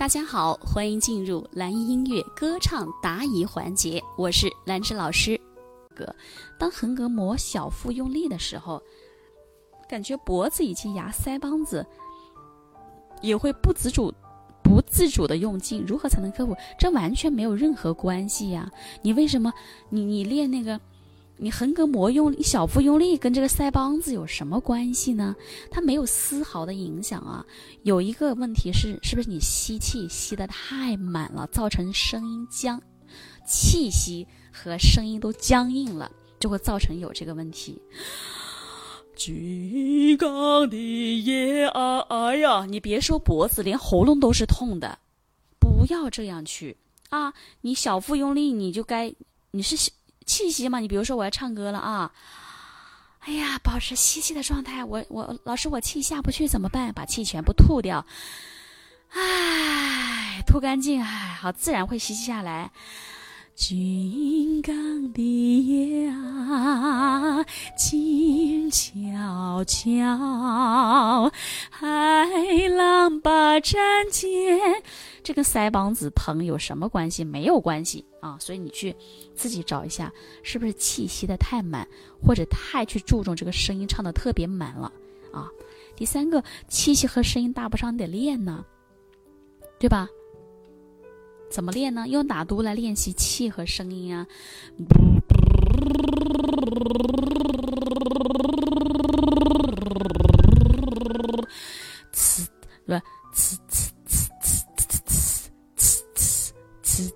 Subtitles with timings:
[0.00, 5.38] 大家好，欢迎进入蓝音乐歌唱答疑环节，我是兰芝老师。
[6.58, 8.82] 当横膈膜小腹用力的时候，
[9.86, 11.86] 感觉脖子以及牙腮帮子
[13.20, 14.10] 也会不自主、
[14.62, 15.84] 不自主的用劲。
[15.86, 16.56] 如何才能克服？
[16.78, 18.72] 这完全没有任何关系呀！
[19.02, 19.52] 你为什么？
[19.90, 20.80] 你你练那个？
[21.42, 25.34] 你横膈膜用力，小腹用力跟这个腮帮子有什么关系呢？
[25.70, 27.42] 它没有丝毫的影响啊。
[27.82, 32.78] 有一个问题是，是不是你吸气吸得太满了，造成声音僵，
[33.46, 37.80] 气息和声音都僵硬了，就会造成有这个问题。
[39.16, 40.76] 金刚的
[41.22, 44.98] 夜啊，哎呀，你别说脖子，连喉咙都是痛的。
[45.58, 46.76] 不要这样去
[47.08, 47.32] 啊！
[47.62, 49.14] 你小腹用力，你就该，
[49.52, 49.90] 你是。
[50.26, 52.12] 气息嘛，你比如说我要唱歌了啊，
[53.20, 54.84] 哎呀，保持吸气的状态。
[54.84, 56.92] 我我老师，我气下不去怎么办？
[56.92, 58.04] 把气全部吐掉，
[59.10, 62.70] 哎，吐干净，哎，好，自然会吸气下来。
[63.60, 65.20] 金刚的
[65.66, 67.44] 夜啊，
[67.76, 71.30] 静悄悄，
[71.68, 72.26] 海
[72.74, 73.78] 浪把战
[74.10, 74.58] 舰。
[75.22, 77.22] 这跟腮帮子疼有什么关系？
[77.22, 78.38] 没有关系啊！
[78.40, 78.96] 所以你去
[79.34, 80.10] 自己找一下，
[80.42, 81.86] 是不是气息的太满，
[82.26, 84.90] 或者太去注重这个声音唱的特别满了
[85.34, 85.50] 啊？
[85.94, 88.64] 第三个，气息和声音搭不上，你得练呢，
[89.78, 90.08] 对吧？
[91.50, 92.06] 怎么练呢？
[92.08, 94.26] 用打嘟来练习气和声音啊。
[102.12, 102.46] 呲，
[102.86, 103.02] 对吧？
[103.34, 103.90] 呲呲。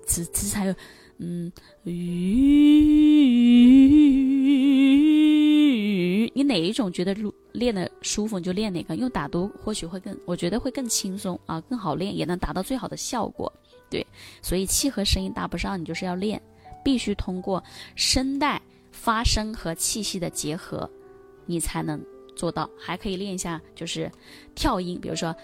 [0.07, 0.73] 词词还有，
[1.17, 1.51] 嗯，
[1.83, 1.91] 鱼，
[6.33, 7.13] 你哪一种觉得
[7.51, 8.95] 练的舒服，你就练哪个。
[8.95, 13.51] 用打读或许会更，我觉得会更轻松啊，更好练，也能达到最好的效果。
[13.89, 14.05] 对，
[14.41, 16.41] 所以气和声音搭不上，你就是要练，
[16.83, 17.63] 必须通过
[17.95, 20.89] 声带发声和气息的结合，
[21.45, 22.03] 你才能
[22.35, 22.69] 做到。
[22.79, 24.11] 还可以练一下，就是
[24.55, 25.35] 跳音，比如说。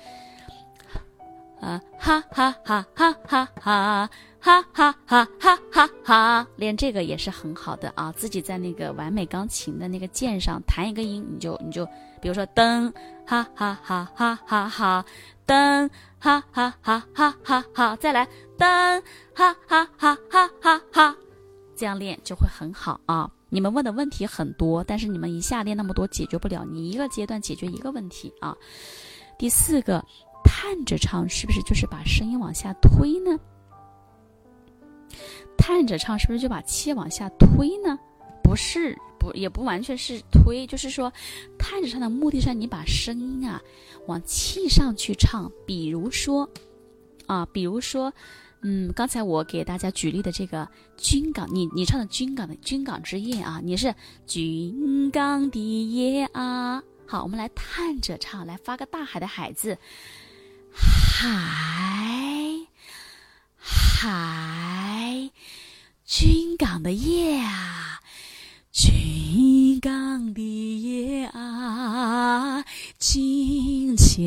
[1.61, 4.09] 啊哈哈哈哈哈哈哈
[4.71, 6.47] 哈哈哈哈哈！
[6.55, 11.85] 练这个也是很好的啊，自己在那个完美钢琴的那个键上弹一个音，你就你就，
[12.19, 12.91] 比如说噔
[13.31, 15.05] 哈哈哈哈哈哈，
[15.47, 18.27] 噔哈哈哈哈哈哈，再来
[18.57, 19.01] 噔
[19.33, 21.15] 哈哈哈哈哈哈，
[21.73, 23.31] 这样练就会很好啊。
[23.47, 28.53] 你们问的问题很多，但是你们一下练那么多解决不了，你一个阶段解决一个问题啊。
[29.39, 30.03] 第四个。
[30.43, 33.39] 探着唱是不是就是把声音往下推呢？
[35.57, 37.97] 探着唱是不是就把气往下推呢？
[38.43, 41.13] 不是，不也不完全是推，就是说，
[41.59, 43.61] 探着唱的目的是你把声音啊
[44.07, 45.51] 往气上去唱。
[45.67, 46.49] 比如说，
[47.27, 48.11] 啊，比如说，
[48.63, 50.67] 嗯，刚才我给大家举例的这个
[50.97, 53.93] 军港，你你唱的军港的军港之夜啊，你是
[54.25, 56.81] 军港的夜啊。
[57.05, 59.77] 好，我们来探着唱，来发个大海的海字。
[60.73, 61.27] 海，
[63.57, 65.29] 海，
[66.05, 67.80] 军港的夜啊，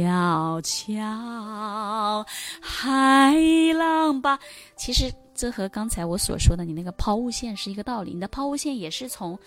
[0.03, 2.27] 悄悄，
[2.61, 3.35] 海
[3.79, 4.39] 浪吧。
[4.77, 9.39] 其实这和刚才我所说的你那个抛物线是一个道理，你的抛物线也是从。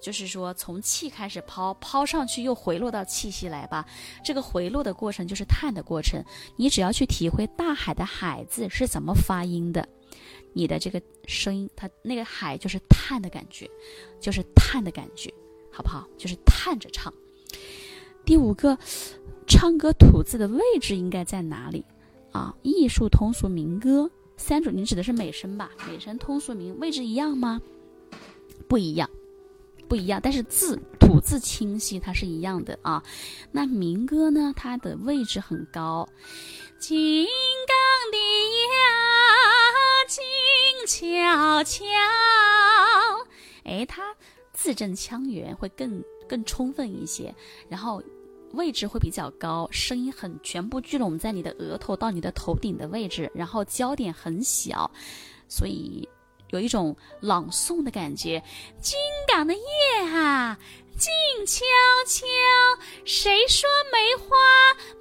[0.00, 3.86] 就是说，从气开始抛，抛上去又回落到气息来吧。
[4.22, 6.22] 这个回落的过程就是叹的过程。
[6.56, 9.88] 你只要去体会大海的“海”字是怎么发音的，
[10.52, 13.66] 你的这个声音，它那个“海”就是叹的感觉，
[14.20, 15.32] 就是叹的感觉，
[15.72, 16.06] 好不好？
[16.18, 17.10] 就是叹着唱。
[18.24, 18.78] 第五个，
[19.46, 21.84] 唱歌吐字的位置应该在哪里
[22.32, 22.54] 啊？
[22.62, 25.70] 艺术、通俗、民歌三种，你指的是美声吧？
[25.86, 27.60] 美声、通俗、民位置一样吗？
[28.68, 29.08] 不一样。
[29.86, 33.02] 不一样，但是字吐字清晰，它是一样的啊。
[33.52, 34.54] 那民歌呢？
[34.56, 36.08] 它的位置很高。
[36.78, 37.26] 金
[37.66, 38.16] 刚的
[38.56, 38.78] 夜，
[40.08, 41.84] 静悄悄。
[43.64, 44.02] 哎，它
[44.54, 47.34] 字正腔圆，会更更充分一些。
[47.68, 48.02] 然后
[48.52, 54.90] 位置会比较高，声音很全部聚拢在你的额头到你的头顶的位置，然后焦点很小，
[55.48, 56.08] 所以。
[56.50, 58.40] 有一种朗诵的感觉，
[58.80, 59.60] 金港的夜
[60.14, 60.56] 啊，
[60.96, 61.10] 静
[61.44, 61.64] 悄
[62.06, 62.24] 悄。
[63.04, 64.28] 谁说梅花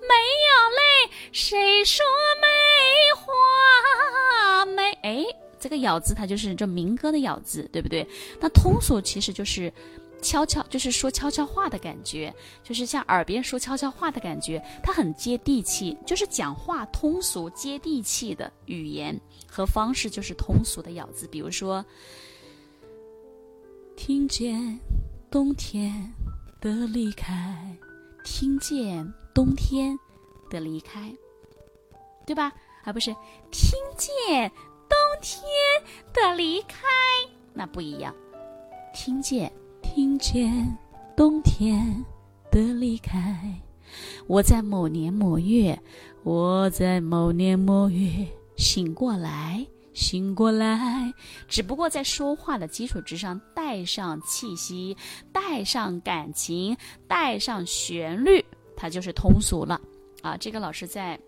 [0.02, 0.16] 没
[0.48, 1.12] 有泪？
[1.32, 2.04] 谁说
[2.42, 2.48] 梅
[3.16, 4.92] 花没？
[5.04, 5.24] 哎，
[5.60, 8.08] 这个咬字它就是这民歌的咬字，对不对？
[8.40, 9.72] 那通俗其实就是
[10.24, 12.34] 悄悄，就是说悄悄话的感觉，
[12.64, 21.28] 就是像耳边说悄悄话的感觉，它很接地气，就是讲话通俗接地气的语言和方式，就是通俗的咬字。
[21.28, 21.86] 比如说，
[23.96, 24.80] 听见
[25.30, 26.12] 冬天
[26.62, 27.78] 的离开，
[28.24, 30.00] 听见冬天
[30.50, 31.14] 的离开，
[32.26, 32.52] 对吧？
[32.86, 33.16] 而不是
[33.52, 34.52] 听见
[34.90, 35.44] 冬天
[36.14, 36.80] 的离开，
[37.54, 38.14] 那不一样，
[38.94, 39.52] 听见。
[39.96, 40.76] 听见
[41.16, 42.04] 冬天
[42.50, 43.62] 的离开，
[44.26, 45.80] 我在某年某月，
[46.24, 49.64] 我在某年某月醒过来，
[49.94, 51.14] 醒过来。
[51.48, 54.98] 只不过在说话的基础之上带上气息，
[55.32, 56.76] 带上感情，
[57.08, 58.44] 带上旋律，
[58.76, 59.80] 它就是通俗了
[60.24, 60.36] 啊！
[60.36, 61.20] 这个老师在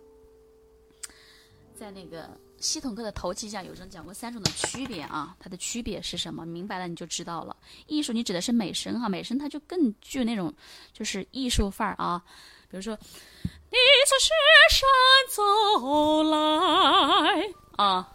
[1.76, 2.28] 在那个。
[2.66, 6.44] 系统课的头几讲有人讲过三种的区别啊，它的区别是什么？
[6.48, 7.56] 明白了你就知道了。
[7.86, 10.52] 艺术你指的是美声哈，美声它就更具那种
[10.92, 12.20] 就是艺术范儿啊。
[12.68, 12.98] 比如说，
[13.70, 13.78] 你
[14.08, 14.32] 从雪
[14.72, 14.84] 山
[15.30, 17.44] 走来
[17.78, 18.12] 啊，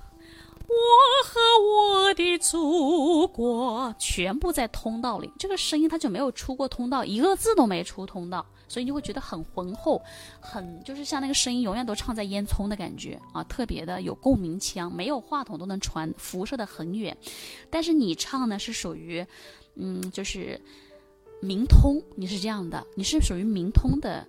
[0.71, 8.47] 我和我的祖国全部在通道里，这个声音它就没有出过通道，一个字都没出通道。
[8.69, 10.01] 所以你就会觉得很浑厚，
[10.39, 17.17] 很就是像那个声音永远都唱在烟囱的感觉啊，特别的有共鸣腔，没有话筒都能传辐射的很远。
[17.69, 19.27] 但是你唱呢是属于，
[19.75, 20.61] 嗯，就是
[21.43, 24.25] 明通，你是这样的，你是属于明通的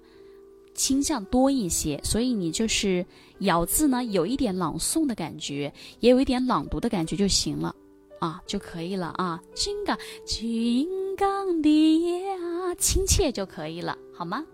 [0.73, 3.06] 倾向多一些，所以你就是
[3.39, 7.75] 咬字呢有一点朗诵的感觉，也有一点朗读的感觉就行了。
[8.19, 9.41] 啊，就可以了啊！
[9.56, 10.88] 金港，金
[11.18, 14.45] 港的夜啊，亲切就可以了，好吗？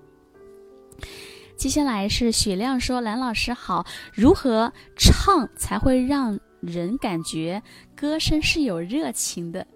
[1.58, 7.62] 接下来是雪亮说：“蓝老师好，如何唱才会让人感觉
[7.94, 9.68] 歌声是有热情的？”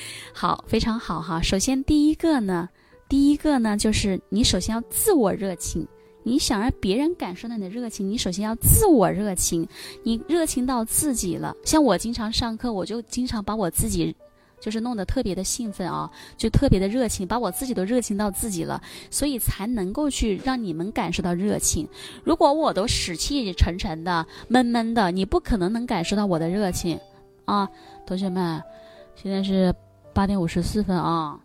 [0.32, 1.42] 好，非常好哈。
[1.42, 2.68] 首先第一个呢，
[3.12, 5.86] 第一个呢，就是你首先要自我热情。
[6.22, 9.68] 你想让别人感受到你的热情，你首先要自我热情，
[10.02, 11.54] 你热情到自己了。
[11.62, 14.16] 像我经常上课，我就经常把我自己，
[14.58, 18.80] 就是弄得特别的兴奋啊，就特别的热情，把我自己都热情到自己了，
[19.10, 21.86] 所以才能够去让你们感受到热情。
[22.24, 26.98] 如果我都死气沉沉的、闷闷的，你不可能能感受到我的热情
[27.44, 27.68] 啊，
[28.06, 28.62] 同学们，
[29.14, 29.74] 现在是
[30.14, 31.38] 八点五十四分啊。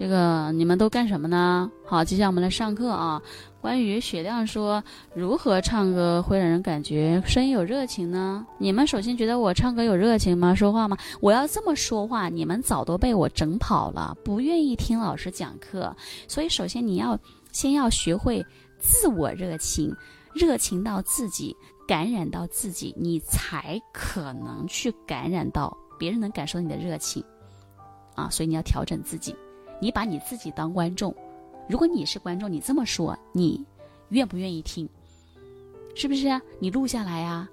[0.00, 1.70] 这个你们都干什么呢？
[1.84, 3.20] 好，接下来我们来上课啊。
[3.60, 4.82] 关于雪亮说
[5.14, 8.46] 如何唱歌会让人感觉声音有热情呢？
[8.56, 10.54] 你们首先觉得我唱歌有热情吗？
[10.54, 10.96] 说话吗？
[11.20, 15.94] 我要这么说话，你们早都被我整跑了，不愿意听老师讲课。
[16.26, 17.18] 所以首先你要
[17.52, 18.42] 先要学会
[18.78, 19.94] 自我热情，
[20.32, 21.54] 热情到自己，
[21.86, 27.22] 感染到自己，你才可能去感染到别人，能感受你的热情
[28.14, 28.30] 啊。
[28.30, 29.36] 所以你要调整自己。
[29.80, 31.14] 你把你自己当观众，
[31.68, 33.64] 如果你是观众，你这么说，你
[34.10, 34.88] 愿不愿意听？
[35.94, 36.40] 是不是？
[36.58, 37.48] 你录下来啊。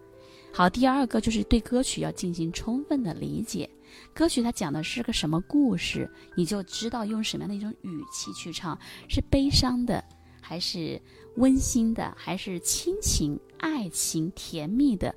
[0.51, 3.69] 好，第二个就是对歌曲要进行充分的理解，
[4.13, 8.77] 歌曲它讲的是个什么故事，你就知道用什么样的一种语气去唱，
[9.07, 10.03] 是悲伤的。
[10.39, 11.01] 还是
[11.35, 15.13] 温馨的，还是亲情、爱情、甜蜜的，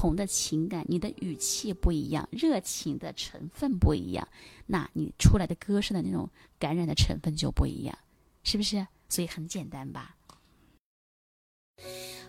[0.00, 4.26] 同的情感，你的语气不一样，热情的成分不一样，
[4.64, 6.26] 那你出来的歌声的那种
[6.58, 7.98] 感染的成分就不一样，
[8.42, 8.86] 是不是？
[9.10, 10.16] 所以很简单吧。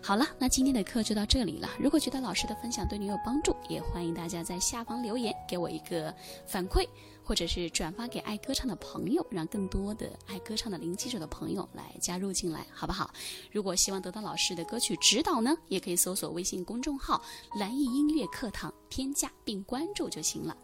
[0.02, 1.70] 好了，那今天的课就到这里了。
[1.80, 6.14] 如果觉得老师的分享对你有帮助，也欢迎大家在下方留言给我一个
[6.46, 6.86] 反馈。
[7.24, 13.10] 或者是转发给爱歌唱的朋友，让更多的爱歌唱的零基础的朋友来加入进来，好不好？
[13.50, 17.22] 如果希望得到老师的歌曲指导呢，也可以搜索微信公众号
[17.58, 20.56] “蓝艺音乐课堂”，添加并关注就行了。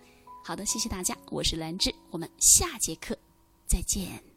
[0.44, 3.16] 好的，谢谢大家，我是兰芝，我们下节课
[3.66, 4.27] 再见。